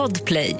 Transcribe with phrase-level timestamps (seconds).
[0.00, 0.56] Podplay.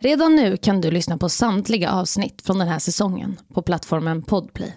[0.00, 4.76] Redan nu kan du lyssna på samtliga avsnitt från den här säsongen på plattformen Podplay.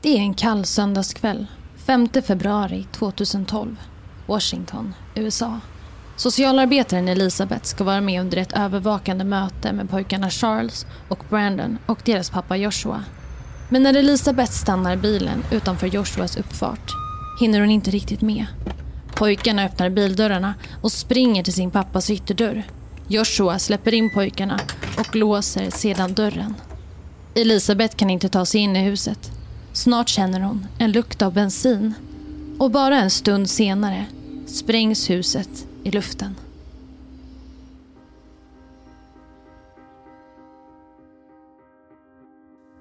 [0.00, 1.46] Det är en kall söndagskväll,
[1.86, 3.76] 5 februari 2012,
[4.26, 5.60] Washington, USA.
[6.16, 12.02] Socialarbetaren Elisabeth ska vara med under ett övervakande möte med pojkarna Charles och Brandon och
[12.04, 13.04] deras pappa Joshua.
[13.70, 16.92] Men när Elisabeth stannar bilen utanför Joshuas uppfart
[17.40, 18.46] hinner hon inte riktigt med.
[19.14, 22.62] Pojkarna öppnar bildörrarna och springer till sin pappas ytterdörr.
[23.08, 24.60] Joshua släpper in pojkarna
[24.98, 26.54] och låser sedan dörren.
[27.34, 29.30] Elisabeth kan inte ta sig in i huset.
[29.72, 31.94] Snart känner hon en lukt av bensin.
[32.58, 34.06] Och bara en stund senare
[34.46, 36.34] sprängs huset i luften.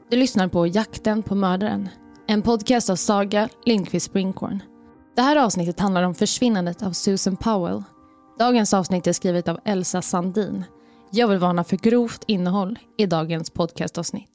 [0.09, 1.89] Du lyssnar på Jakten på mördaren.
[2.27, 4.63] En podcast av Saga Lindqvist Springhorn.
[5.15, 7.83] Det här avsnittet handlar om försvinnandet av Susan Powell.
[8.39, 10.63] Dagens avsnitt är skrivet av Elsa Sandin.
[11.11, 14.29] Jag vill varna för grovt innehåll i dagens podcastavsnitt.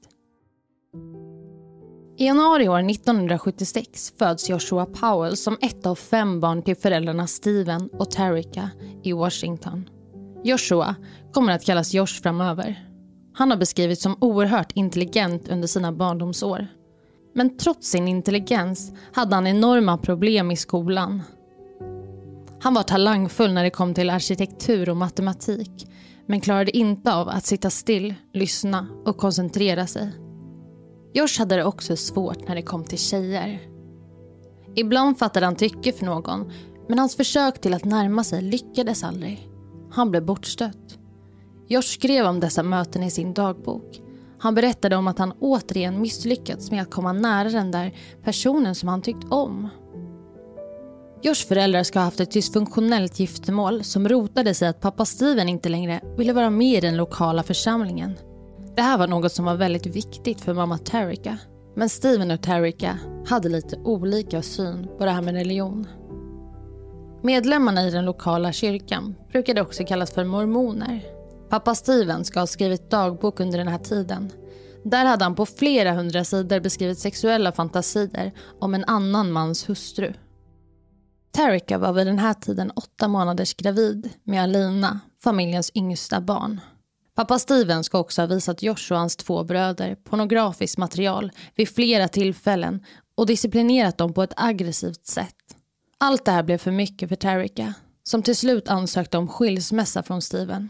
[2.17, 7.89] I januari år 1976 föds Joshua Powell som ett av fem barn till föräldrarna Steven
[7.93, 8.69] och Tarika
[9.03, 9.89] i Washington.
[10.43, 10.95] Joshua
[11.33, 12.89] kommer att kallas Josh framöver.
[13.33, 16.67] Han har beskrivits som oerhört intelligent under sina barndomsår.
[17.33, 21.21] Men trots sin intelligens hade han enorma problem i skolan.
[22.61, 25.87] Han var talangfull när det kom till arkitektur och matematik
[26.25, 30.11] men klarade inte av att sitta still, lyssna och koncentrera sig.
[31.13, 33.59] Josh hade det också svårt när det kom till tjejer.
[34.75, 36.51] Ibland fattade han tycke för någon
[36.87, 39.49] men hans försök till att närma sig lyckades aldrig.
[39.91, 40.97] Han blev bortstött.
[41.67, 44.01] Josh skrev om dessa möten i sin dagbok.
[44.39, 48.89] Han berättade om att han återigen misslyckats med att komma nära den där personen som
[48.89, 49.69] han tyckt om.
[51.21, 55.69] Joshs föräldrar ska ha haft ett dysfunktionellt giftermål som rotade sig att pappa Steven inte
[55.69, 58.17] längre ville vara med i den lokala församlingen.
[58.75, 61.37] Det här var något som var väldigt viktigt för mamma Tarika.
[61.75, 65.87] Men Steven och Tarika hade lite olika syn på det här med religion.
[67.21, 71.18] Medlemmarna i den lokala kyrkan brukade också kallas för mormoner.
[71.49, 74.31] Pappa Steven ska ha skrivit dagbok under den här tiden.
[74.83, 80.13] Där hade han på flera hundra sidor beskrivit sexuella fantasier om en annan mans hustru.
[81.31, 86.61] Tarika var vid den här tiden åtta månaders gravid med Alina, familjens yngsta barn.
[87.15, 92.07] Pappa Steven ska också ha visat Josh och hans två bröder pornografiskt material vid flera
[92.07, 92.83] tillfällen
[93.15, 95.35] och disciplinerat dem på ett aggressivt sätt.
[95.97, 97.73] Allt det här blev för mycket för Tarika,
[98.03, 100.69] som till slut ansökte om skilsmässa från Steven.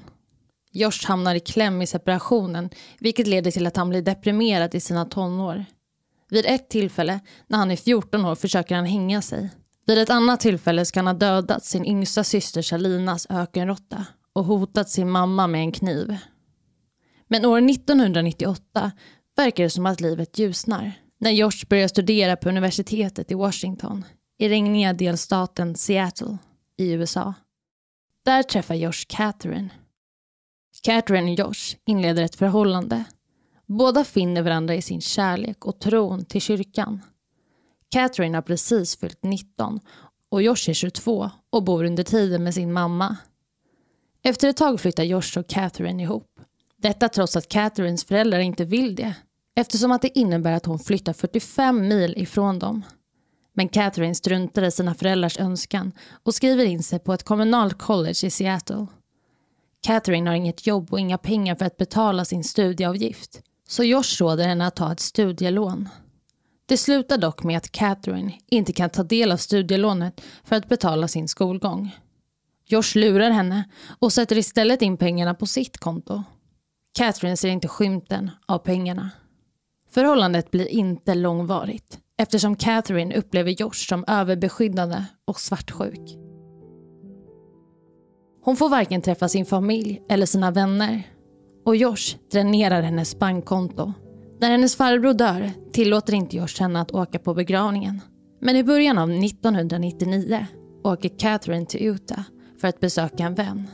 [0.71, 2.69] Josh hamnar i kläm i separationen
[2.99, 5.65] vilket leder till att han blir deprimerad i sina tonår.
[6.29, 9.49] Vid ett tillfälle, när han är 14 år, försöker han hänga sig.
[9.85, 14.89] Vid ett annat tillfälle ska han ha dödat sin yngsta syster Salinas ökenråtta och hotat
[14.89, 16.17] sin mamma med en kniv.
[17.27, 18.91] Men år 1998
[19.35, 24.05] verkar det som att livet ljusnar när Josh börjar studera på universitetet i Washington
[24.37, 26.37] i regniga delstaten Seattle
[26.77, 27.33] i USA.
[28.25, 29.69] Där träffar Josh Catherine.
[30.83, 33.03] Catherine och Josh inleder ett förhållande.
[33.65, 37.01] Båda finner varandra i sin kärlek och tron till kyrkan.
[37.91, 39.79] Catherine har precis fyllt 19
[40.29, 43.17] och Josh är 22 och bor under tiden med sin mamma.
[44.23, 46.39] Efter ett tag flyttar Josh och Catherine ihop.
[46.77, 49.15] Detta trots att Catherines föräldrar inte vill det
[49.55, 52.85] eftersom att det innebär att hon flyttar 45 mil ifrån dem.
[53.53, 55.91] Men Catherine struntar i sina föräldrars önskan
[56.23, 58.87] och skriver in sig på ett kommunalt college i Seattle.
[59.81, 64.47] Catherine har inget jobb och inga pengar för att betala sin studieavgift så Josh råder
[64.47, 65.89] henne att ta ett studielån.
[66.65, 71.07] Det slutar dock med att Catherine inte kan ta del av studielånet för att betala
[71.07, 71.95] sin skolgång.
[72.65, 73.69] Josh lurar henne
[73.99, 76.23] och sätter istället in pengarna på sitt konto.
[76.97, 79.09] Catherine ser inte skymten av pengarna.
[79.91, 86.28] Förhållandet blir inte långvarigt eftersom Catherine upplever Josh som överbeskyddande och svartsjuk.
[88.41, 91.03] Hon får varken träffa sin familj eller sina vänner.
[91.65, 93.93] Och Josh dränerar hennes bankkonto.
[94.39, 98.01] När hennes farbror dör tillåter inte Josh henne att åka på begravningen.
[98.41, 100.45] Men i början av 1999
[100.83, 102.21] åker Catherine till Utah
[102.61, 103.67] för att besöka en vän.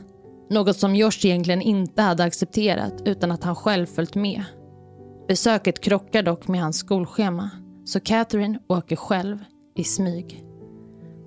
[0.50, 4.44] Något som Josh egentligen inte hade accepterat utan att han själv följt med.
[5.28, 7.50] Besöket krockar dock med hans skolschema
[7.84, 9.38] så Catherine åker själv
[9.74, 10.44] i smyg.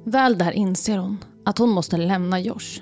[0.05, 2.81] Väl där inser hon att hon måste lämna Josh.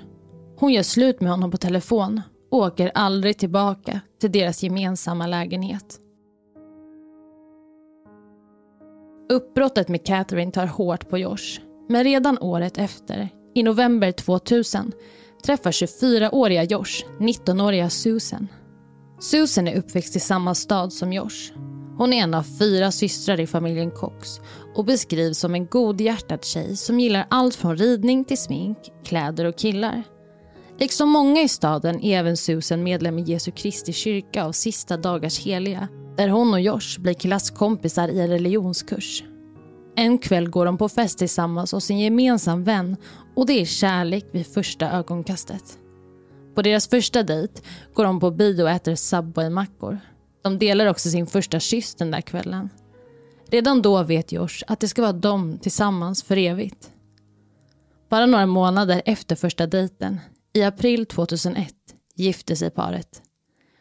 [0.60, 2.20] Hon gör slut med honom på telefon
[2.50, 6.00] och åker aldrig tillbaka till deras gemensamma lägenhet.
[9.32, 11.60] Uppbrottet med Catherine tar hårt på Josh.
[11.88, 14.92] Men redan året efter I november 2000
[15.44, 18.48] träffar 24-åriga Josh 19-åriga Susan.
[19.20, 21.52] Susan är uppväxt i samma stad som Josh.
[21.96, 24.40] Hon är en av fyra systrar i familjen Cox
[24.74, 29.58] och beskrivs som en godhjärtad tjej som gillar allt från ridning till smink, kläder och
[29.58, 30.02] killar.
[30.78, 35.38] Liksom många i staden är även Susan medlem i Jesu Kristi kyrka av Sista dagars
[35.40, 39.24] heliga där hon och Josh blir klasskompisar i en religionskurs.
[39.96, 42.96] En kväll går de på fest tillsammans hos en gemensam vän
[43.36, 45.78] och det är kärlek vid första ögonkastet.
[46.54, 47.62] På deras första dejt
[47.94, 49.98] går de på bio och äter Subway-mackor.
[50.42, 52.70] De delar också sin första kyss den där kvällen.
[53.50, 56.90] Redan då vet Josh att det ska vara de tillsammans för evigt.
[58.08, 60.20] Bara några månader efter första dejten,
[60.52, 61.74] i april 2001,
[62.14, 63.22] gifte sig paret.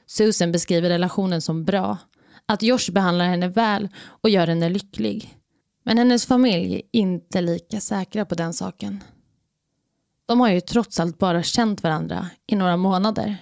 [0.06, 1.98] Susan beskriver relationen som bra,
[2.46, 5.38] att Josh behandlar henne väl och gör henne lycklig.
[5.84, 9.04] Men hennes familj är inte lika säkra på den saken.
[10.26, 13.38] De har ju trots allt bara känt varandra i några månader.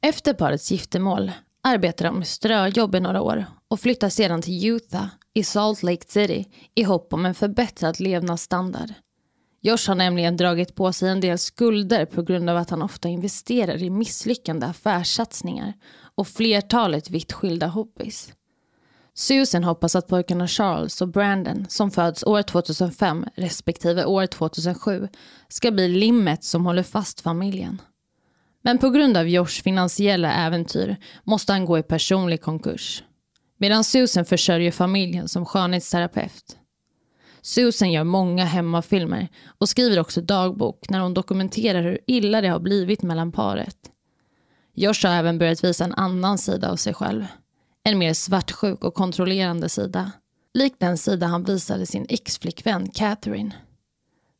[0.00, 5.06] Efter parets giftermål arbetar de med ströjobb i några år och flyttar sedan till Utah
[5.34, 8.94] i Salt Lake City i hopp om en förbättrad levnadsstandard.
[9.66, 13.08] Josh har nämligen dragit på sig en del skulder på grund av att han ofta
[13.08, 15.72] investerar i misslyckande affärssatsningar
[16.14, 18.32] och flertalet vitt skilda hobbys.
[19.14, 25.08] Susan hoppas att pojkarna Charles och Brandon som föds år 2005 respektive år 2007
[25.48, 27.82] ska bli limmet som håller fast familjen.
[28.62, 33.04] Men på grund av Joshs finansiella äventyr måste han gå i personlig konkurs.
[33.58, 36.56] Medan Susan försörjer familjen som skönhetsterapeut.
[37.44, 42.60] Susan gör många hemmafilmer och skriver också dagbok när hon dokumenterar hur illa det har
[42.60, 43.76] blivit mellan paret.
[44.74, 47.24] Josh har även börjat visa en annan sida av sig själv.
[47.82, 50.12] En mer svartsjuk och kontrollerande sida.
[50.54, 53.54] Lik den sida han visade sin ex-flickvän Catherine.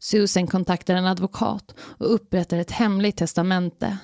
[0.01, 3.99] Susan kontaktar en advokat och upprättar ett hemligt testamente.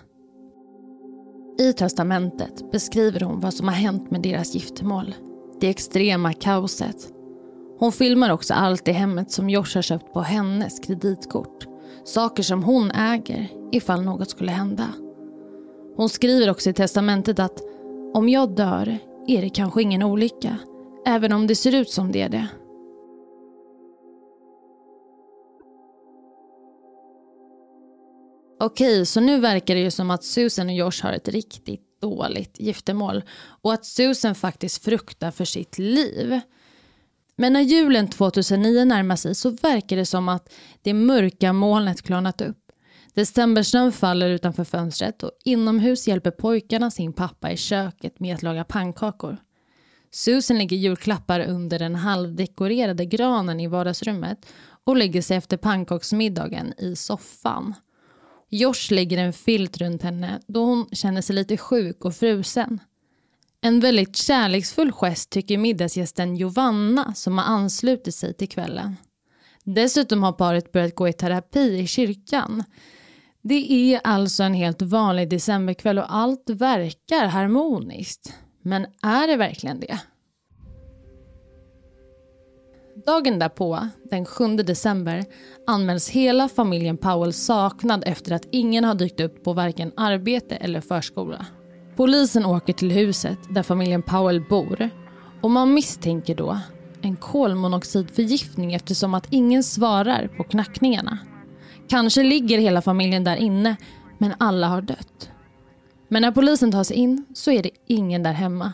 [1.58, 5.14] I testamentet beskriver hon vad som har hänt med deras giftermål.
[5.60, 7.19] Det extrema kaoset.
[7.80, 11.66] Hon filmar också allt i hemmet som Josh har köpt på hennes kreditkort.
[12.04, 14.88] Saker som hon äger ifall något skulle hända.
[15.96, 17.60] Hon skriver också i testamentet att
[18.14, 20.56] om jag dör är det kanske ingen olycka,
[21.06, 22.46] även om det ser ut som det är det.
[28.60, 32.60] Okej, så nu verkar det ju som att Susan och Josh har ett riktigt dåligt
[32.60, 33.22] giftermål
[33.62, 36.40] och att Susan faktiskt fruktar för sitt liv.
[37.40, 40.52] Men när julen 2009 närmar sig så verkar det som att
[40.82, 42.58] det mörka molnet klarnat upp.
[43.14, 48.64] Decembersnön faller utanför fönstret och inomhus hjälper pojkarna sin pappa i köket med att laga
[48.64, 49.36] pannkakor.
[50.10, 54.46] Susan lägger julklappar under den halvdekorerade granen i vardagsrummet
[54.84, 57.74] och lägger sig efter pannkaksmiddagen i soffan.
[58.48, 62.80] Josh lägger en filt runt henne då hon känner sig lite sjuk och frusen.
[63.62, 68.96] En väldigt kärleksfull gest tycker middagsgästen Giovanna som har anslutit sig till kvällen.
[69.64, 72.64] Dessutom har paret börjat gå i terapi i kyrkan.
[73.42, 78.34] Det är alltså en helt vanlig decemberkväll och allt verkar harmoniskt.
[78.62, 80.00] Men är det verkligen det?
[83.06, 85.24] Dagen därpå, den 7 december,
[85.66, 90.80] anmäls hela familjen Powell saknad efter att ingen har dykt upp på varken arbete eller
[90.80, 91.46] förskola.
[92.00, 94.90] Polisen åker till huset där familjen Powell bor
[95.42, 96.58] och man misstänker då
[97.02, 101.18] en kolmonoxidförgiftning eftersom att ingen svarar på knackningarna.
[101.88, 103.76] Kanske ligger hela familjen där inne,
[104.18, 105.30] men alla har dött.
[106.08, 108.72] Men när polisen tar sig in så är det ingen där hemma.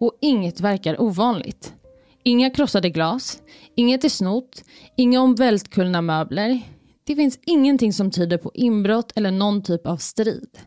[0.00, 1.74] Och inget verkar ovanligt.
[2.22, 3.42] Inga krossade glas,
[3.74, 4.64] inget är snott,
[4.96, 6.60] inga omvältkullna möbler.
[7.04, 10.58] Det finns ingenting som tyder på inbrott eller någon typ av strid.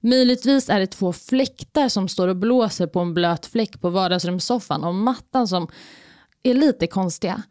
[0.00, 4.84] Möjligtvis är det två fläktar som står och blåser på en blöt fläck på vardagsrumssoffan
[4.84, 5.68] och mattan som
[6.42, 7.42] är lite konstiga.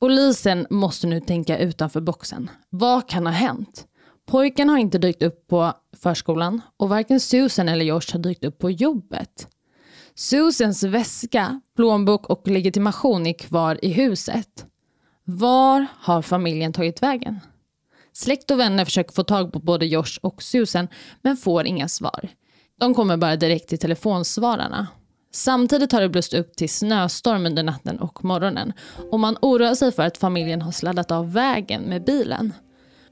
[0.00, 2.50] Polisen måste nu tänka utanför boxen.
[2.70, 3.86] Vad kan ha hänt?
[4.26, 8.58] Pojken har inte dykt upp på förskolan och varken Susan eller Josh har dykt upp
[8.58, 9.48] på jobbet.
[10.14, 14.66] Susans väska, plånbok och legitimation är kvar i huset.
[15.24, 17.40] Var har familjen tagit vägen?
[18.12, 20.88] Släkt och vänner försöker få tag på både Josh och Susan
[21.22, 22.28] men får inga svar.
[22.80, 24.86] De kommer bara direkt till telefonsvararna.
[25.34, 28.72] Samtidigt har det blåst upp till snöstorm under natten och morgonen
[29.10, 32.52] och man oroar sig för att familjen har sladdat av vägen med bilen.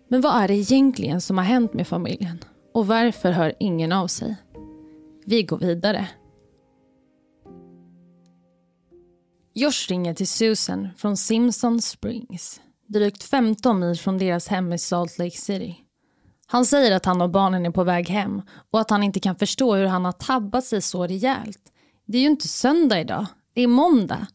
[0.08, 2.38] Men vad är det egentligen som har hänt med familjen?
[2.74, 4.36] Och varför hör ingen av sig?
[5.26, 6.08] Vi går vidare.
[9.54, 12.60] Josh ringer till Susan från Simpson Springs
[12.92, 15.76] drygt 15 mil från deras hem i Salt Lake City.
[16.46, 19.36] Han säger att han och barnen är på väg hem och att han inte kan
[19.36, 21.60] förstå hur han har tabbat sig så rejält.
[22.06, 24.26] Det är ju inte söndag idag, det är måndag.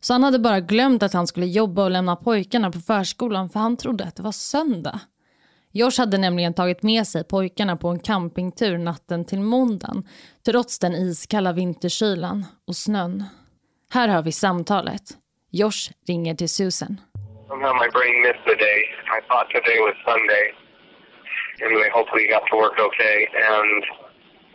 [0.00, 3.60] Så han hade bara glömt att han skulle jobba och lämna pojkarna på förskolan för
[3.60, 5.00] han trodde att det var söndag.
[5.72, 10.08] Josh hade nämligen tagit med sig pojkarna på en campingtur natten till måndagen
[10.44, 13.24] trots den iskalla vinterkylan och snön.
[13.90, 15.16] Här har vi samtalet.
[15.50, 17.00] Josh ringer till Susan.
[17.54, 18.80] Somehow my brain missed the day.
[19.14, 20.44] I thought today was Sunday.
[21.62, 23.28] Anyway, hopefully you got to work okay.
[23.30, 23.82] And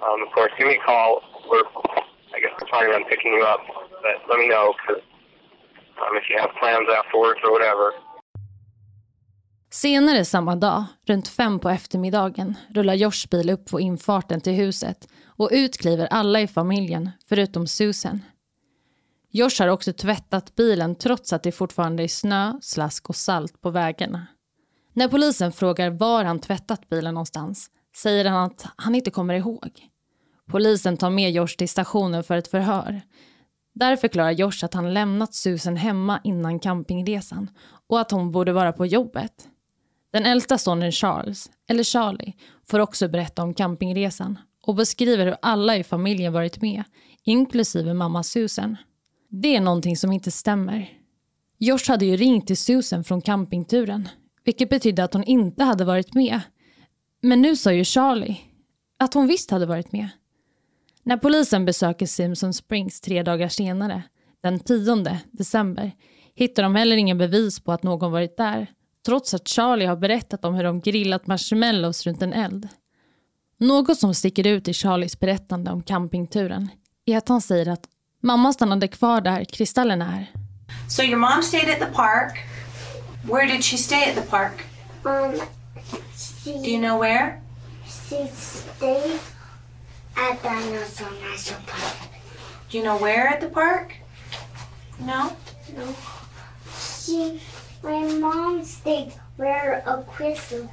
[0.04, 1.24] um, of course, give me a call.
[1.50, 1.64] We're,
[2.36, 3.64] I guess planning on picking you up.
[4.04, 5.02] But let me know because
[5.96, 7.94] um, if you have plans afterwards or whatever.
[9.72, 15.08] Senare samma dag, runt fem på eftermiddagen, rullar Josh bil upp på infarten till huset
[15.38, 18.22] och ut kliver alla i familjen, förutom Susan.
[19.32, 23.70] Josh har också tvättat bilen trots att det fortfarande är snö, slask och salt på
[23.70, 24.28] vägarna.
[24.94, 29.90] När polisen frågar var han tvättat bilen någonstans säger han att han inte kommer ihåg.
[30.52, 33.02] Polisen tar med Josh till stationen för ett förhör.
[33.76, 37.50] Där förklarar Josh att han lämnat Susan hemma innan campingresan
[37.88, 39.48] och att hon borde vara på jobbet.
[40.12, 42.34] Den äldsta sonen Charles, eller Charlie,
[42.68, 46.84] får också berätta om campingresan och beskriver hur alla i familjen varit med,
[47.24, 48.78] inklusive mamma Susan.
[49.30, 50.90] Det är någonting som inte stämmer.
[51.58, 54.10] Josh hade ju ringt till Susan från campingturen,
[54.44, 56.42] vilket betydde att hon inte hade varit med.
[57.22, 58.42] Men nu sa ju Charlie
[58.98, 60.10] att hon visst hade varit med.
[61.04, 64.04] När polisen besöker Simpson Springs tre dagar senare,
[64.42, 65.92] den 10 december,
[66.36, 68.68] hittar de heller ingen bevis på att någon varit där,
[69.06, 72.68] trots att Charlie har berättat om hur de grillat marshmallows runt en eld.
[73.58, 76.70] Något som sticker ut i Charlies berättande om campingturen
[77.06, 77.88] är att han säger att
[78.20, 80.32] mamma stannade kvar där kristallen är.
[80.88, 82.40] So your mom stayed at the park.
[83.24, 84.66] Where did she stay at the park?
[85.06, 85.42] Um,
[86.16, 87.42] she, Do you know where?
[87.86, 89.20] she stayed
[90.16, 92.10] at Dinosaur National Park.
[92.72, 93.94] Do you know where at the park?
[95.00, 95.32] No?
[95.78, 95.96] No.
[96.78, 97.40] She,
[97.84, 100.70] my mom stayed where a crystals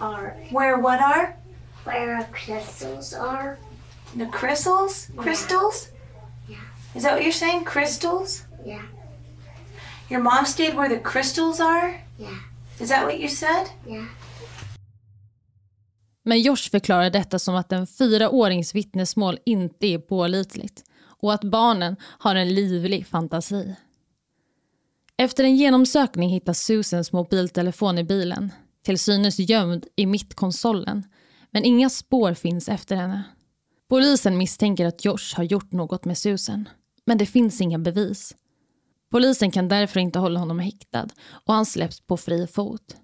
[0.00, 0.36] are.
[0.50, 1.36] Where what are?
[1.84, 3.58] Where crystals are.
[4.16, 5.08] The crystals?
[5.16, 5.88] Crystals?
[6.96, 7.64] Is that what you're saying?
[7.64, 8.42] Crystals?
[8.66, 8.82] Yeah,
[10.10, 11.88] Your mom stayed where the crystals are?
[12.18, 12.38] yeah,
[12.80, 13.66] Is that what you said?
[13.88, 14.04] yeah.
[16.24, 20.84] Men Josh förklarar detta som att en fyraårings vittnesmål inte är pålitligt
[21.20, 23.74] och att barnen har en livlig fantasi.
[25.16, 31.02] Efter en genomsökning hittas Susans mobiltelefon i bilen, till synes gömd i mittkonsolen,
[31.50, 33.22] men inga spår finns efter henne.
[33.88, 36.68] Polisen misstänker att Josh har gjort något med Susan,
[37.06, 38.34] men det finns inga bevis.
[39.10, 41.08] Polisen kan därför inte hålla honom häktad
[41.46, 42.96] och han släpps på fri fot.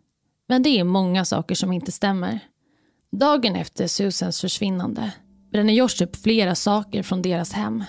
[0.49, 2.41] Men det är många saker som inte stämmer.
[3.13, 5.13] Dagen efter Susans försvinnande
[5.53, 7.85] bränner Josh upp flera saker från deras hem.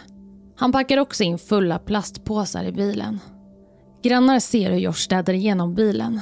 [0.55, 3.19] Han packar också in fulla plastpåsar i bilen.
[4.03, 6.19] Grannar ser hur Josh städar igenom bilen.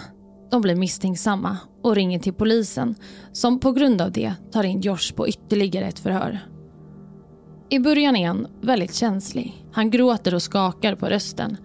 [0.51, 2.95] De blir misstänksamma och ringer till polisen
[3.31, 6.50] som på grund av det tar in Josh på ytterligare ett förhör.
[7.73, 9.65] I början är han väldigt känslig.
[9.71, 11.57] Han gråter och skakar på rösten.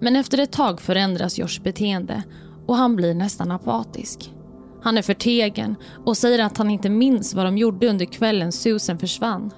[0.00, 2.22] Men efter ett tag förändras Josh beteende
[2.66, 4.32] och han blir nästan apatisk.
[4.82, 8.98] Han är förtegen och säger att han inte minns vad de gjorde under kvällen Susan
[8.98, 9.50] försvann.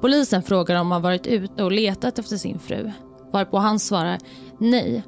[0.00, 2.92] Polisen frågar om han varit ute och letat efter sin fru.
[3.32, 4.18] Varpå han svarar
[4.58, 5.02] nej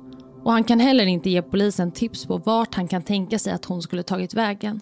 [0.45, 3.65] och han kan heller inte ge polisen tips på vart han kan tänka sig att
[3.65, 4.81] hon skulle tagit vägen.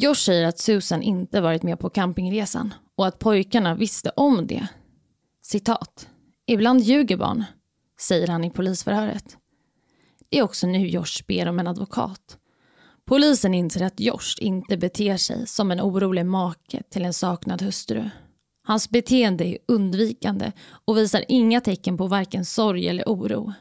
[0.00, 4.68] Josh säger att Susan inte varit med på campingresan och att pojkarna visste om det.
[5.42, 6.08] Citat.
[6.46, 7.44] Ibland ljuger barn,
[8.00, 9.36] säger han i polisförhöret.
[10.28, 12.38] Det är också nu Josh ber om en advokat.
[13.04, 18.10] Polisen inser att Josh inte beter sig som en orolig make till en saknad hustru.
[18.64, 23.52] Hans beteende är undvikande och visar inga tecken på varken sorg eller oro.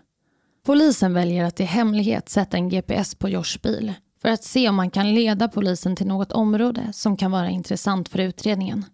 [0.65, 4.75] Polisen väljer att i hemlighet sätta en GPS på Joshs bil för att se om
[4.75, 8.85] man kan leda polisen till något område som kan vara intressant för utredningen.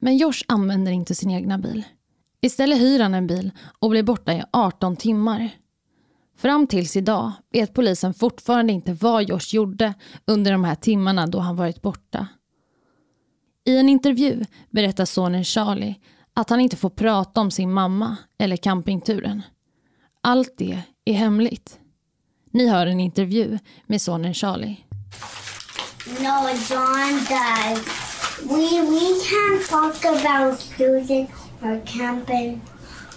[0.00, 1.84] Men Josh använder inte sin egna bil.
[2.40, 5.50] Istället hyr han en bil och blir borta i 18 timmar.
[6.36, 9.94] Fram tills idag vet polisen fortfarande inte vad Josh gjorde
[10.24, 12.28] under de här timmarna då han varit borta.
[13.64, 16.00] I en intervju berättar sonen Charlie
[16.34, 19.42] att han inte får prata om sin mamma eller campingturen.
[20.20, 21.80] Allt det är hemligt.
[22.50, 24.76] Ni hör en intervju med sonen Charlie.
[26.20, 28.08] No, John does.
[28.42, 31.26] We we can't talk about Susan
[31.62, 32.60] or camping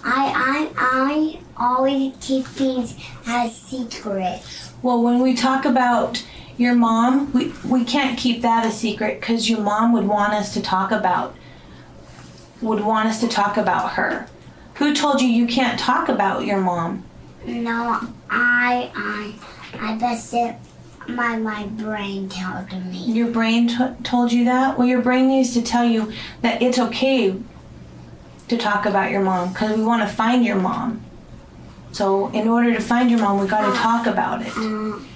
[0.04, 2.96] I I I always keep things
[3.26, 4.72] as secrets.
[4.82, 6.24] Well, when we talk about
[6.56, 10.52] your mom, we, we can't keep that a secret because your mom would want us
[10.54, 11.34] to talk about
[12.60, 14.26] would want us to talk about her.
[14.74, 17.04] Who told you you can't talk about your mom?
[17.46, 19.34] No, I I
[19.80, 20.56] I guess it
[21.08, 22.98] my my brain told me.
[23.12, 24.78] Your brain t- told you that?
[24.78, 27.34] Well, your brain needs to tell you that it's okay
[28.48, 31.00] to talk about your mom because we want to find your mom.
[31.92, 34.56] So, in order to find your mom, we got to talk about it.
[34.56, 35.06] Um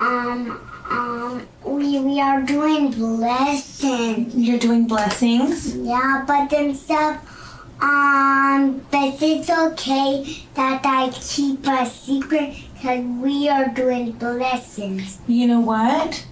[0.00, 4.34] um um we we are doing blessings.
[4.34, 5.76] You're doing blessings.
[5.76, 7.37] Yeah, but then stuff
[7.80, 15.18] um but it's okay that I keep a secret because we are doing blessings.
[15.26, 16.26] You know what?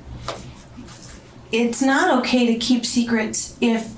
[1.52, 3.94] It's not okay to keep secrets if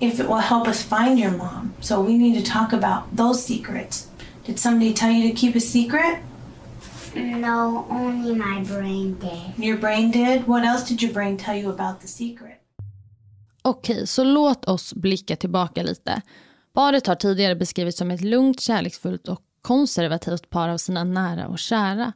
[0.00, 1.74] if it will help us find your mom.
[1.80, 4.08] So we need to talk about those secrets.
[4.44, 6.20] Did somebody tell you to keep a secret?
[7.14, 9.58] No, only my brain did.
[9.58, 10.46] Your brain did.
[10.46, 12.60] What else did your brain tell you about the secret?
[13.68, 16.22] Okej, så låt oss blicka tillbaka lite.
[16.72, 21.58] Paret har tidigare beskrivits som ett lugnt, kärleksfullt och konservativt par av sina nära och
[21.58, 22.12] kära.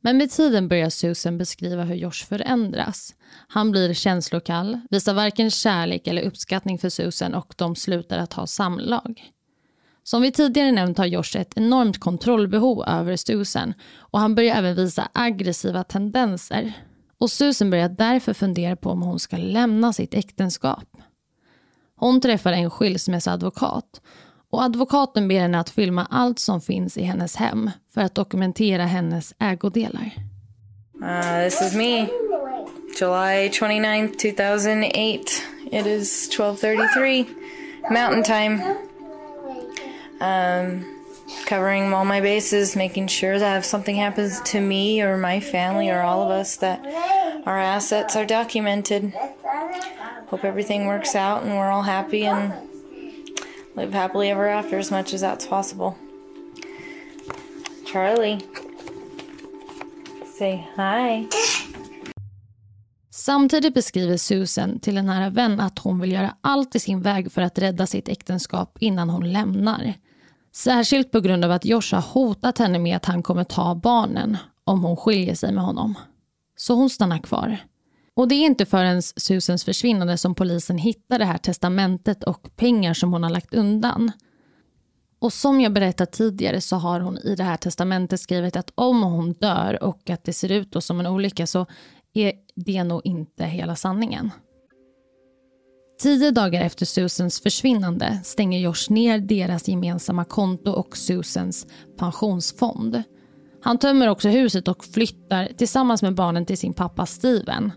[0.00, 3.14] Men med tiden börjar Susan beskriva hur Josh förändras.
[3.48, 8.46] Han blir känslokall, visar varken kärlek eller uppskattning för Susan och de slutar att ha
[8.46, 9.22] samlag.
[10.02, 14.76] Som vi tidigare nämnt har Josh ett enormt kontrollbehov över Susan och han börjar även
[14.76, 16.72] visa aggressiva tendenser.
[17.18, 20.95] Och Susan börjar därför fundera på om hon ska lämna sitt äktenskap.
[21.96, 24.00] Hon träffar en skilsmässoadvokat
[24.50, 28.84] och advokaten ber henne att filma allt som finns i hennes hem för att dokumentera
[28.84, 30.10] hennes ägodelar.
[31.02, 32.08] Uh, this is me,
[33.00, 35.42] July 29, 2008.
[35.72, 37.24] It is 12:33
[37.90, 38.62] Mountain Time.
[40.20, 40.84] Um,
[41.46, 45.90] covering all my bases, making sure that if something happens to me or my family
[45.90, 46.80] or all of us, that
[47.46, 49.12] our assets are documented.
[50.30, 52.52] Hope everything works out and we're all happy and
[53.76, 55.94] live happily ever after as much as that's possible.
[57.92, 58.40] Charlie,
[60.38, 61.28] say hi.
[63.10, 67.32] Samtidigt beskriver Susan till en nära vän att hon vill göra allt i sin väg
[67.32, 69.94] för att rädda sitt äktenskap innan hon lämnar.
[70.52, 74.36] Särskilt på grund av att Josh har hotat henne med att han kommer ta barnen
[74.64, 75.94] om hon skiljer sig med honom.
[76.56, 77.58] Så hon stannar kvar.
[78.16, 82.94] Och det är inte förrän Susans försvinnande som polisen hittar det här testamentet och pengar
[82.94, 84.12] som hon har lagt undan.
[85.18, 89.02] Och som jag berättat tidigare så har hon i det här testamentet skrivit att om
[89.02, 91.66] hon dör och att det ser ut då som en olycka så
[92.14, 94.30] är det nog inte hela sanningen.
[96.02, 101.66] Tio dagar efter Susans försvinnande stänger Josh ner deras gemensamma konto och Susans
[101.98, 103.02] pensionsfond.
[103.62, 107.72] Han tömmer också huset och flyttar tillsammans med barnen till sin pappa Steven.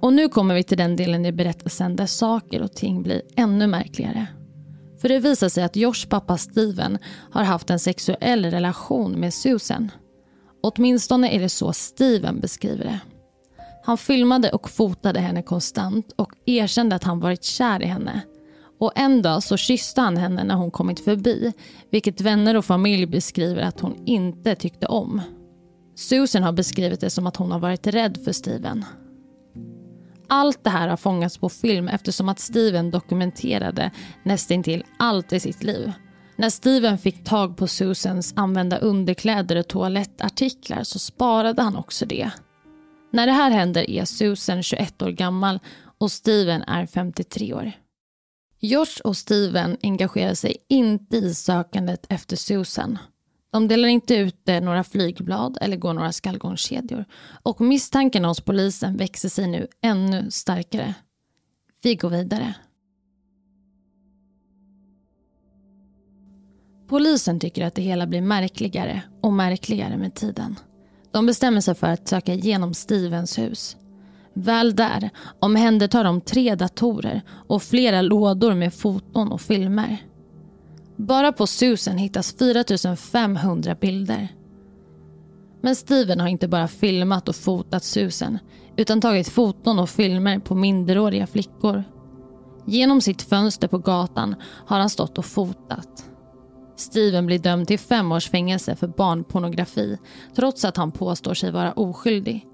[0.00, 3.66] Och nu kommer vi till den delen i berättelsen där saker och ting blir ännu
[3.66, 4.26] märkligare.
[5.00, 6.98] För det visar sig att Josh pappa Steven
[7.30, 9.90] har haft en sexuell relation med Susan.
[10.62, 13.00] Åtminstone är det så Steven beskriver det.
[13.84, 18.20] Han filmade och fotade henne konstant och erkände att han varit kär i henne.
[18.80, 21.52] Och en dag så kysste han henne när hon kommit förbi,
[21.90, 25.20] vilket vänner och familj beskriver att hon inte tyckte om.
[25.94, 28.84] Susan har beskrivit det som att hon har varit rädd för Steven.
[30.28, 33.90] Allt det här har fångats på film eftersom att Steven dokumenterade
[34.22, 35.92] nästintill allt i sitt liv.
[36.36, 42.30] När Steven fick tag på Susans använda underkläder och toalettartiklar så sparade han också det.
[43.12, 45.60] När det här händer är Susan 21 år gammal
[45.98, 47.72] och Steven är 53 år.
[48.60, 52.98] Josh och Steven engagerar sig inte i sökandet efter Susan.
[53.50, 57.04] De delar inte ut eh, några flygblad eller går några skallgångskedjor.
[57.42, 60.94] Och misstankarna hos polisen växer sig nu ännu starkare.
[61.82, 62.54] Vi går vidare.
[66.88, 70.56] Polisen tycker att det hela blir märkligare och märkligare med tiden.
[71.10, 73.76] De bestämmer sig för att söka igenom Stevens hus.
[74.34, 80.07] Väl där omhändertar de tre datorer och flera lådor med foton och filmer.
[80.98, 84.28] Bara på Susan hittas 4500 bilder.
[85.60, 88.38] Men Steven har inte bara filmat och fotat Susan
[88.76, 91.84] utan tagit foton och filmer på minderåriga flickor.
[92.66, 96.04] Genom sitt fönster på gatan har han stått och fotat.
[96.76, 99.98] Steven blir dömd till fem års fängelse för barnpornografi
[100.36, 102.46] trots att han påstår sig vara oskyldig.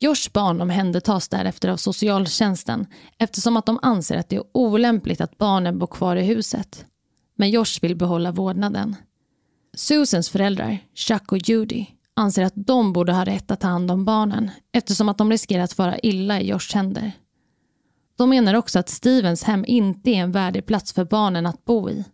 [0.00, 2.86] Josh barn omhändertas därefter av socialtjänsten
[3.18, 6.84] eftersom att de anser att det är olämpligt att barnen bor kvar i huset.
[7.36, 8.96] Men Josh vill behålla vårdnaden.
[9.76, 14.04] Susans föräldrar, Chuck och Judy, anser att de borde ha rätt att ta hand om
[14.04, 17.12] barnen eftersom att de riskerar att fara illa i Joshs händer.
[18.16, 21.90] De menar också att Stevens hem inte är en värdig plats för barnen att bo
[21.90, 22.04] i.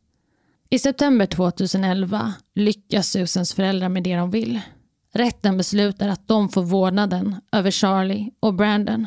[0.70, 4.60] I september 2011 lyckas Susans föräldrar med det de vill.
[5.14, 9.06] Rätten beslutar att de får vårdnaden över Charlie och Brandon.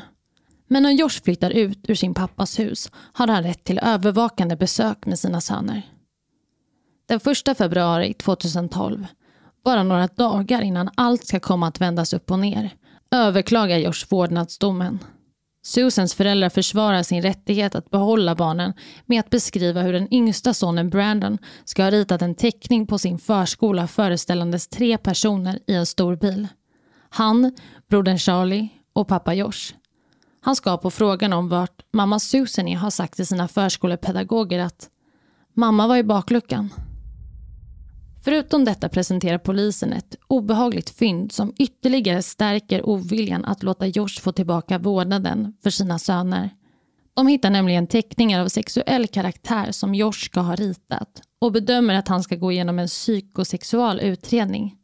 [0.68, 5.06] Men när Josh flyttar ut ur sin pappas hus har han rätt till övervakande besök
[5.06, 5.82] med sina söner.
[7.08, 9.08] Den 1 februari 2012,
[9.64, 12.70] bara några dagar innan allt ska komma att vändas upp och ner,
[13.12, 15.00] överklagar Josh vårdnadsdomen.
[15.66, 18.74] Susans föräldrar försvarar sin rättighet att behålla barnen
[19.06, 23.20] med att beskriva hur den yngsta sonen Brandon ska ha ritat en teckning på sin
[23.20, 26.48] förskola föreställandes tre personer i en stor bil.
[27.10, 27.56] Han,
[27.90, 29.74] brodern Charlie och pappa Josh.
[30.42, 34.90] Han ska på frågan om vart mamma Susan är ha sagt till sina förskolepedagoger att
[35.54, 36.70] mamma var i bakluckan.
[38.26, 44.32] Förutom detta presenterar polisen ett obehagligt fynd som ytterligare stärker oviljan att låta Josh få
[44.32, 46.50] tillbaka vårdnaden för sina söner.
[47.14, 52.08] De hittar nämligen teckningar av sexuell karaktär som Josh ska ha ritat och bedömer att
[52.08, 54.76] han ska gå igenom en psykosexual utredning.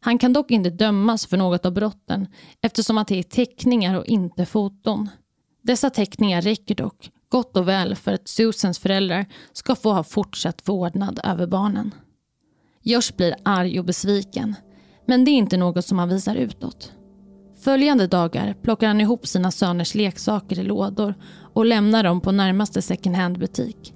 [0.00, 2.26] Han kan dock inte dömas för något av brotten
[2.60, 5.08] eftersom att det är teckningar och inte foton.
[5.62, 10.68] Dessa teckningar räcker dock gott och väl för att Susans föräldrar ska få ha fortsatt
[10.68, 11.94] vårdnad över barnen.
[12.88, 14.54] Josh blir arg och besviken.
[15.06, 16.92] Men det är inte något som han visar utåt.
[17.60, 21.14] Följande dagar plockar han ihop sina söners leksaker i lådor
[21.54, 23.94] och lämnar dem på närmaste second hand-butik.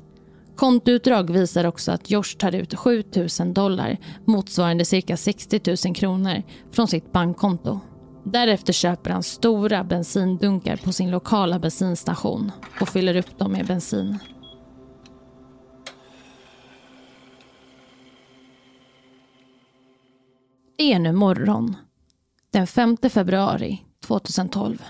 [0.56, 6.88] Kontoutdrag visar också att Josh tar ut 7000 dollar motsvarande cirka 60 000 kronor från
[6.88, 7.80] sitt bankkonto.
[8.24, 14.18] Därefter köper han stora bensindunkar på sin lokala bensinstation och fyller upp dem med bensin.
[20.78, 21.76] Är nu morgon.
[22.52, 24.82] Den 5 februari 2012.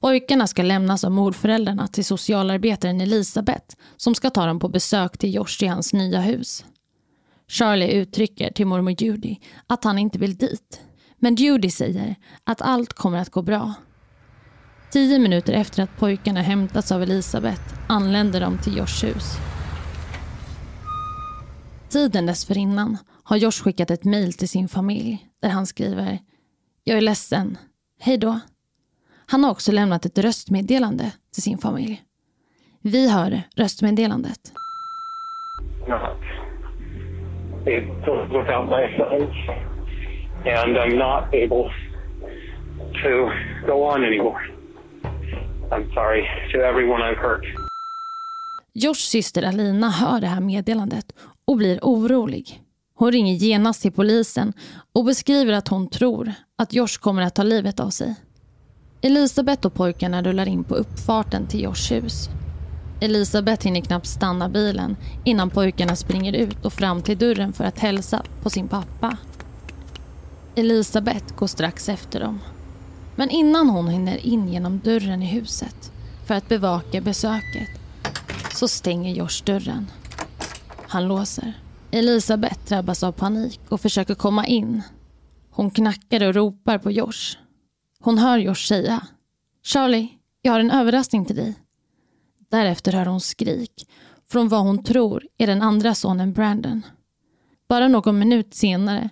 [0.00, 5.34] Pojkarna ska lämnas av morföräldrarna till socialarbetaren Elisabeth som ska ta dem på besök till
[5.34, 6.64] Josh i hans nya hus.
[7.48, 10.80] Charlie uttrycker till mormor Judy att han inte vill dit.
[11.18, 13.74] Men Judy säger att allt kommer att gå bra.
[14.92, 19.36] Tio minuter efter att pojkarna hämtats av Elisabeth anländer de till Joshs hus.
[21.88, 26.18] Tiden dessförinnan har Josh skickat ett mejl till sin familj där han skriver
[26.84, 27.58] Jag är ledsen.
[28.00, 28.40] Hej då.
[29.26, 32.02] Han har också lämnat ett röstmeddelande till sin familj.
[32.80, 34.52] Vi hör röstmeddelandet.
[38.38, 39.36] without my sons,
[40.44, 41.70] and I'm not able
[43.02, 43.30] to
[43.66, 44.40] go on anymore.
[45.72, 47.44] I'm sorry to everyone I've hurt.
[48.74, 51.12] Joshs syster Alina hör det här meddelandet
[51.46, 52.65] och blir orolig.
[52.98, 54.52] Hon ringer genast till polisen
[54.92, 58.14] och beskriver att hon tror att Josh kommer att ta livet av sig.
[59.02, 62.28] Elisabeth och pojkarna rullar in på uppfarten till Joshs hus.
[63.00, 67.78] Elisabeth hinner knappt stanna bilen innan pojkarna springer ut och fram till dörren för att
[67.78, 69.16] hälsa på sin pappa.
[70.54, 72.40] Elisabeth går strax efter dem.
[73.16, 75.92] Men innan hon hinner in genom dörren i huset
[76.26, 77.68] för att bevaka besöket
[78.54, 79.90] så stänger Josh dörren.
[80.88, 81.65] Han låser.
[81.96, 84.82] Elisabeth drabbas av panik och försöker komma in.
[85.50, 87.38] Hon knackar och ropar på Josh.
[88.00, 89.06] Hon hör Josh säga
[89.62, 90.08] Charlie,
[90.42, 91.54] jag har en överraskning till dig.
[92.50, 93.88] Därefter hör hon skrik
[94.28, 96.82] från vad hon tror är den andra sonen Brandon.
[97.68, 99.10] Bara någon minut senare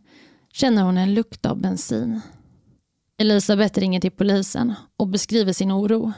[0.52, 2.20] känner hon en lukt av bensin.
[3.18, 6.12] Elisabeth ringer till polisen och beskriver sin oro.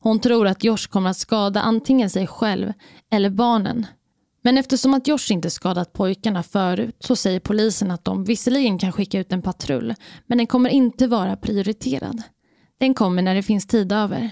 [0.00, 2.72] Hon tror att Josh kommer att skada antingen sig själv
[3.10, 3.86] eller barnen
[4.44, 8.92] men eftersom att Josh inte skadat pojkarna förut så säger polisen att de visserligen kan
[8.92, 9.94] skicka ut en patrull
[10.26, 12.22] men den kommer inte vara prioriterad.
[12.78, 14.30] Den kommer när det finns tid över.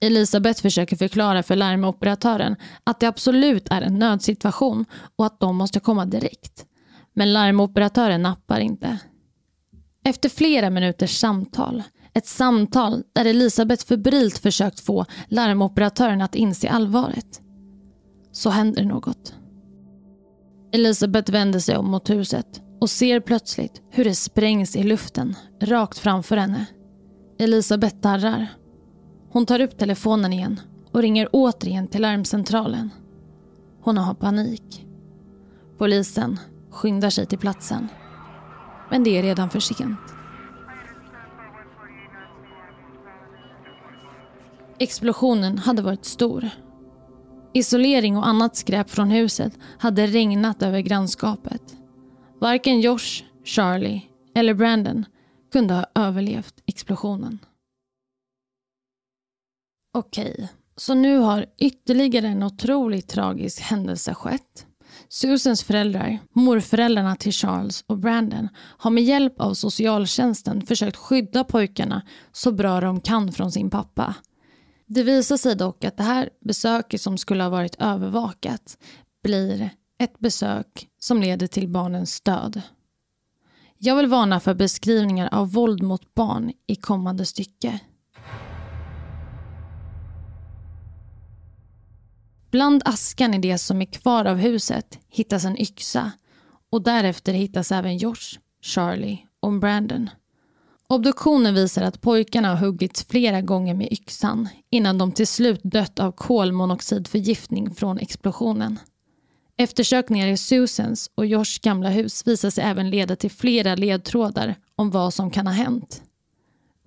[0.00, 4.84] Elisabeth försöker förklara för larmoperatören att det absolut är en nödsituation
[5.16, 6.66] och att de måste komma direkt.
[7.14, 8.98] Men larmoperatören nappar inte.
[10.04, 11.82] Efter flera minuters samtal,
[12.14, 17.40] ett samtal där Elisabeth febrilt försökt få larmoperatören att inse allvaret,
[18.38, 19.34] så händer något.
[20.72, 25.98] Elisabeth vänder sig om mot huset och ser plötsligt hur det sprängs i luften rakt
[25.98, 26.66] framför henne.
[27.38, 28.46] Elisabeth darrar.
[29.30, 30.60] Hon tar upp telefonen igen
[30.92, 32.90] och ringer återigen till larmcentralen.
[33.82, 34.86] Hon har panik.
[35.78, 36.38] Polisen
[36.70, 37.88] skyndar sig till platsen.
[38.90, 39.98] Men det är redan för sent.
[44.78, 46.50] Explosionen hade varit stor.
[47.54, 51.76] Isolering och annat skräp från huset hade regnat över grannskapet.
[52.40, 54.02] Varken Josh, Charlie
[54.34, 55.04] eller Brandon
[55.52, 57.38] kunde ha överlevt explosionen.
[59.94, 64.66] Okej, så nu har ytterligare en otroligt tragisk händelse skett.
[65.08, 72.02] Susans föräldrar, morföräldrarna till Charles och Brandon, har med hjälp av socialtjänsten försökt skydda pojkarna
[72.32, 74.14] så bra de kan från sin pappa.
[74.90, 78.78] Det visar sig dock att det här besöket som skulle ha varit övervakat
[79.22, 82.62] blir ett besök som leder till barnens död.
[83.78, 87.80] Jag vill varna för beskrivningar av våld mot barn i kommande stycke.
[92.50, 96.12] Bland askan i det som är kvar av huset hittas en yxa
[96.70, 100.10] och därefter hittas även Josh, Charlie och Brandon.
[100.90, 105.98] Obduktionen visar att pojkarna har huggits flera gånger med yxan innan de till slut dött
[105.98, 108.78] av kolmonoxidförgiftning från explosionen.
[109.56, 114.90] Eftersökningar i Susans och Joshs gamla hus visar sig även leda till flera ledtrådar om
[114.90, 116.02] vad som kan ha hänt.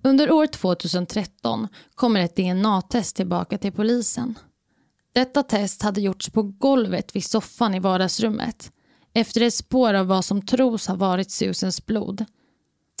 [0.04, 4.38] Under år 2013 kommer ett DNA-test tillbaka till polisen.
[5.14, 8.72] Detta test hade gjorts på golvet vid soffan i vardagsrummet
[9.14, 12.24] efter ett spår av vad som tros ha varit Susans blod.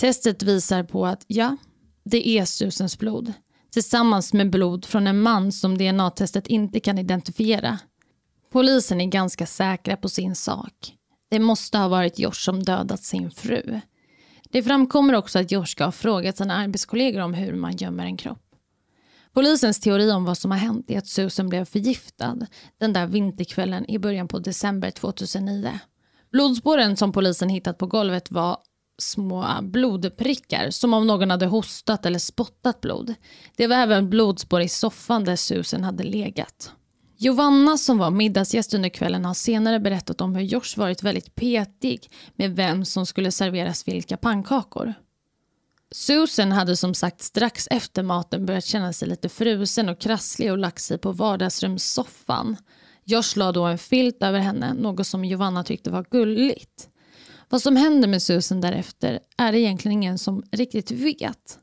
[0.02, 1.56] Testet visar på att ja,
[2.04, 3.32] det är Susans blod
[3.72, 7.78] tillsammans med blod från en man som DNA-testet inte kan identifiera.
[8.52, 10.94] Polisen är ganska säkra på sin sak.
[11.30, 13.80] Det måste ha varit Josh som dödat sin fru.
[14.50, 18.16] Det framkommer också att Josh ska ha frågat sina arbetskollegor om hur man gömmer en
[18.16, 18.44] kropp.
[19.32, 22.46] Polisens teori om vad som har hänt är att Susan blev förgiftad
[22.78, 25.80] den där vinterkvällen i början på december 2009.
[26.32, 28.58] Blodspåren som polisen hittat på golvet var
[29.02, 33.14] små blodprickar som om någon hade hostat eller spottat blod.
[33.56, 36.72] Det var även blodspår i soffan där Susan hade legat.
[37.16, 42.10] Giovanna som var middagsgäst under kvällen har senare berättat om hur Josh varit väldigt petig
[42.36, 44.94] med vem som skulle serveras vilka pannkakor.
[45.90, 50.58] Susan hade som sagt strax efter maten börjat känna sig lite frusen och krasslig och
[50.58, 52.56] lagt sig på vardagsrumssoffan.
[53.04, 56.88] Josh la då en filt över henne, något som Giovanna tyckte var gulligt.
[57.52, 61.58] Vad som händer med Susan därefter är det egentligen ingen som riktigt vet.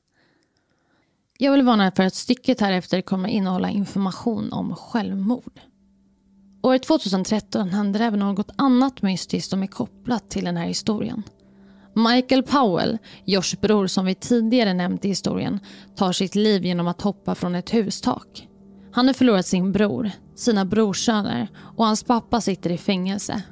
[1.37, 5.59] Jag vill varna för att stycket här efter kommer innehålla information om självmord.
[6.63, 11.23] År 2013 händer även något annat mystiskt som är kopplat till den här historien.
[11.95, 15.59] Michael Powell, Josh bror som vi tidigare nämnt i historien,
[15.95, 18.47] tar sitt liv genom att hoppa från ett hustak.
[18.91, 21.47] Han har förlorat sin bror, sina brorsöner
[21.77, 23.43] och hans pappa sitter i fängelse.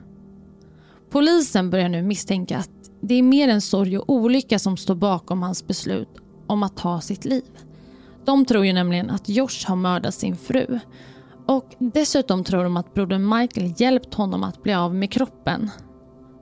[1.10, 2.70] Polisen börjar nu misstänka att
[3.02, 6.10] det är mer än sorg och olycka som står bakom hans beslut
[6.48, 7.44] om att ta sitt liv.
[8.26, 10.80] De tror ju nämligen att Josh har mördat sin fru.
[11.48, 15.70] Och dessutom tror de att brodern Michael hjälpt honom att bli av med kroppen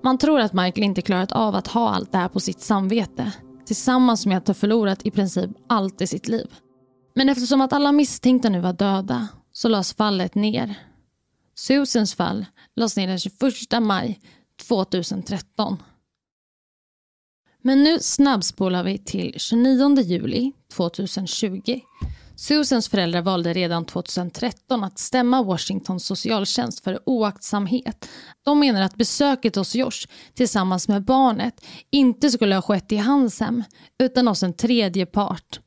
[0.05, 3.31] man tror att Michael inte klarat av att ha allt det här på sitt samvete
[3.65, 6.53] tillsammans med att ha förlorat i princip allt i sitt liv.
[7.15, 10.75] Men eftersom att alla misstänkta nu var döda så lades fallet ner.
[11.55, 13.33] Susans fall lades ner den 21
[13.81, 14.19] maj
[14.57, 15.83] 2013.
[17.61, 21.81] Men nu snabbspolar vi till 29 juli 2020
[22.35, 28.09] Susans föräldrar valde redan 2013 att stämma Washingtons socialtjänst för oaktsamhet.
[28.43, 33.39] De menar att besöket hos Josh tillsammans med barnet inte skulle ha skett i hans
[33.39, 33.63] hem
[33.99, 35.59] utan hos en tredje part.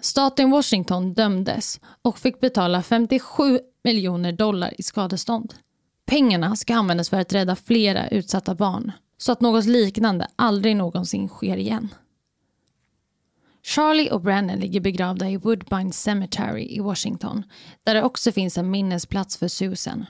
[0.00, 5.54] Staten Washington dömdes och fick betala 57 miljoner dollar i skadestånd.
[6.10, 11.28] Pengarna ska användas för att rädda flera utsatta barn så att något liknande aldrig någonsin
[11.28, 11.88] sker igen.
[13.62, 17.42] Charlie och Brandon ligger begravda i Woodbine Cemetery i Washington
[17.84, 20.06] där det också finns en minnesplats för Susan.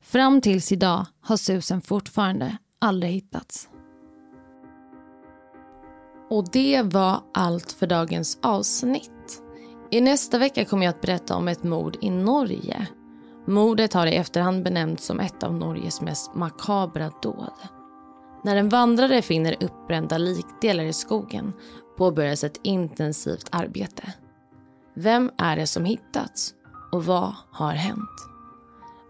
[0.00, 3.68] Fram tills idag har Susan fortfarande aldrig hittats.
[6.30, 9.42] Och det var allt för dagens avsnitt.
[9.90, 12.88] I nästa vecka kommer jag att berätta om ett mord i Norge.
[13.46, 17.52] Mordet har i efterhand benämnts som ett av Norges mest makabra dåd.
[18.44, 21.52] När en vandrare finner uppbrända likdelar i skogen
[21.96, 24.12] påbörjas ett intensivt arbete.
[24.94, 26.54] Vem är det som hittats
[26.92, 28.10] och vad har hänt?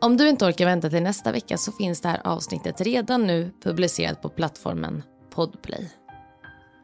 [0.00, 3.50] Om du inte orkar vänta till nästa vecka så finns det här avsnittet redan nu
[3.62, 5.90] publicerat på plattformen Podplay.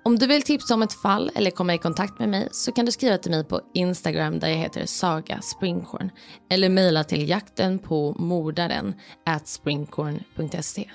[0.03, 2.87] Om du vill tipsa om ett fall eller komma i kontakt med mig så kan
[2.87, 6.11] du skriva till mig på Instagram där jag heter Saga Springhorn
[6.51, 8.95] eller mejla till jakten på mordaren
[9.27, 10.91] at springhorn.se.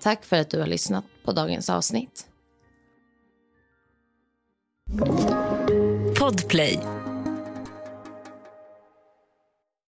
[0.00, 2.26] Tack för att du har lyssnat på dagens avsnitt.
[6.18, 6.80] Podplay